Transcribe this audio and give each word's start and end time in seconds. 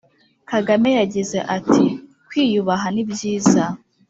Kagame 0.49 0.89
yagize 0.99 1.37
ati”kwiyubaha 1.55 2.87
nibyiza” 2.91 3.63